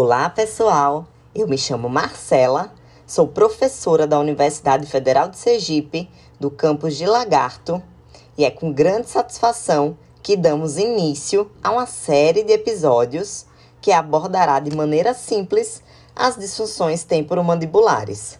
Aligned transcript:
Olá, 0.00 0.30
pessoal! 0.30 1.08
Eu 1.34 1.48
me 1.48 1.58
chamo 1.58 1.88
Marcela, 1.88 2.72
sou 3.04 3.26
professora 3.26 4.06
da 4.06 4.16
Universidade 4.20 4.86
Federal 4.86 5.28
de 5.28 5.36
Sergipe, 5.36 6.08
do 6.38 6.52
campus 6.52 6.96
de 6.96 7.04
Lagarto, 7.04 7.82
e 8.36 8.44
é 8.44 8.50
com 8.52 8.72
grande 8.72 9.10
satisfação 9.10 9.98
que 10.22 10.36
damos 10.36 10.78
início 10.78 11.50
a 11.60 11.72
uma 11.72 11.84
série 11.84 12.44
de 12.44 12.52
episódios 12.52 13.44
que 13.80 13.90
abordará 13.90 14.60
de 14.60 14.70
maneira 14.70 15.12
simples 15.14 15.82
as 16.14 16.36
disfunções 16.36 17.02
temporomandibulares. 17.02 18.38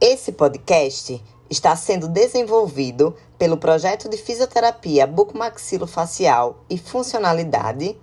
Esse 0.00 0.32
podcast 0.32 1.22
está 1.48 1.76
sendo 1.76 2.08
desenvolvido 2.08 3.14
pelo 3.38 3.56
projeto 3.56 4.08
de 4.08 4.16
fisioterapia 4.16 5.06
bucomaxilofacial 5.06 6.56
e 6.68 6.76
funcionalidade 6.76 7.96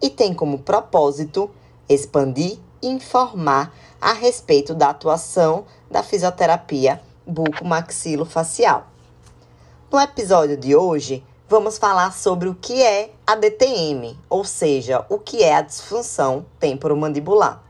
e 0.00 0.08
tem 0.08 0.32
como 0.32 0.60
propósito 0.60 1.50
expandir 1.88 2.58
e 2.82 2.88
informar 2.88 3.74
a 4.00 4.12
respeito 4.12 4.74
da 4.74 4.90
atuação 4.90 5.64
da 5.90 6.02
fisioterapia 6.02 7.00
bucomaxilofacial. 7.26 8.86
No 9.90 10.00
episódio 10.00 10.56
de 10.56 10.74
hoje, 10.74 11.24
vamos 11.48 11.78
falar 11.78 12.12
sobre 12.12 12.48
o 12.48 12.54
que 12.54 12.82
é 12.82 13.10
a 13.26 13.34
DTM, 13.36 14.18
ou 14.28 14.44
seja, 14.44 15.06
o 15.08 15.18
que 15.18 15.42
é 15.42 15.54
a 15.54 15.62
disfunção 15.62 16.44
temporomandibular. 16.58 17.62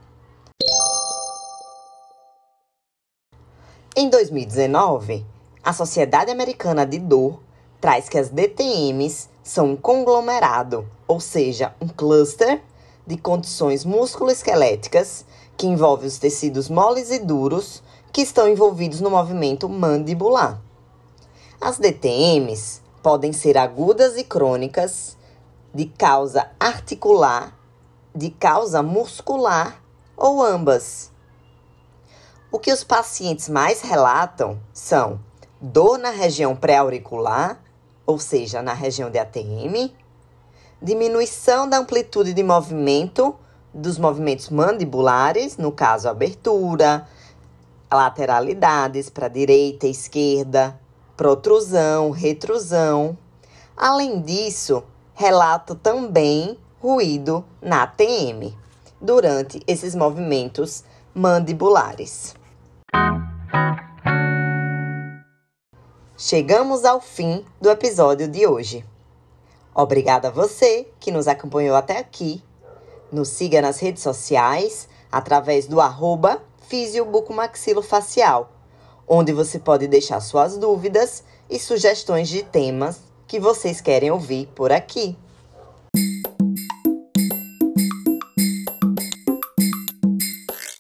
Em 3.97 4.09
2019, 4.09 5.25
a 5.63 5.73
Sociedade 5.73 6.31
Americana 6.31 6.85
de 6.85 6.99
Dor 6.99 7.41
traz 7.81 8.09
que 8.09 8.19
as 8.19 8.29
DTMs 8.29 9.29
são 9.43 9.73
um 9.73 9.77
conglomerado, 9.77 10.89
ou 11.07 11.21
seja, 11.21 11.75
um 11.81 11.87
cluster 11.87 12.61
de 13.07 13.17
condições 13.17 13.85
musculoesqueléticas 13.85 15.25
que 15.57 15.67
envolve 15.67 16.07
os 16.07 16.19
tecidos 16.19 16.69
moles 16.69 17.11
e 17.11 17.19
duros 17.19 17.83
que 18.13 18.23
estão 18.23 18.49
envolvidos 18.49 19.01
no 19.01 19.11
movimento 19.11 19.69
mandibular. 19.69 20.61
As 21.61 21.79
DTMs 21.79 22.81
podem 23.03 23.33
ser 23.33 23.59
agudas 23.59 24.17
e 24.17 24.25
crônicas, 24.25 25.17
de 25.75 25.87
causa 25.87 26.51
articular, 26.59 27.59
de 28.15 28.31
causa 28.31 28.83
muscular 28.83 29.83
ou 30.17 30.43
ambas. 30.43 31.11
O 32.53 32.59
que 32.59 32.73
os 32.73 32.85
pacientes 32.85 33.49
mais 33.49 33.81
relatam 33.83 34.61
são 34.73 35.19
dor 35.61 35.99
na 35.99 36.11
região 36.11 36.55
pré-auricular, 36.55 37.61
ou 38.07 38.19
seja, 38.19 38.63
na 38.63 38.73
região 38.73 39.11
de 39.11 39.19
ATM, 39.19 39.93
diminuição 40.83 41.69
da 41.69 41.79
amplitude 41.79 42.33
de 42.33 42.43
movimento 42.43 43.35
dos 43.73 43.99
movimentos 43.99 44.51
mandibulares, 44.51 45.57
no 45.57 45.73
caso, 45.73 46.09
abertura, 46.09 47.07
lateralidades 47.93 49.11
para 49.11 49.29
direita 49.29 49.87
e 49.87 49.91
esquerda, 49.91 50.79
protrusão, 51.17 52.11
retrusão. 52.11 53.17
Além 53.77 54.21
disso, 54.21 54.85
relato 55.15 55.75
também 55.75 56.57
ruído 56.81 57.45
na 57.61 57.83
ATM 57.83 58.55
durante 59.01 59.61
esses 59.67 59.95
movimentos 59.95 60.85
mandibulares. 61.15 62.35
Chegamos 66.17 66.85
ao 66.85 67.01
fim 67.01 67.45
do 67.61 67.69
episódio 67.69 68.29
de 68.29 68.47
hoje. 68.47 68.85
Obrigada 69.75 70.29
a 70.29 70.31
você 70.31 70.87
que 71.01 71.11
nos 71.11 71.27
acompanhou 71.27 71.75
até 71.75 71.99
aqui. 71.99 72.41
Nos 73.11 73.29
siga 73.31 73.61
nas 73.61 73.81
redes 73.81 74.05
sociais 74.05 74.89
através 75.11 75.67
do 75.67 75.81
arroba 75.81 76.41
fisiobucomaxilofacial, 76.69 78.53
onde 79.09 79.33
você 79.33 79.59
pode 79.59 79.89
deixar 79.89 80.21
suas 80.21 80.57
dúvidas 80.57 81.25
e 81.51 81.59
sugestões 81.59 82.29
de 82.29 82.45
temas 82.45 83.01
que 83.27 83.41
vocês 83.41 83.81
querem 83.81 84.13
ouvir 84.13 84.47
por 84.55 84.71
aqui. 84.71 85.17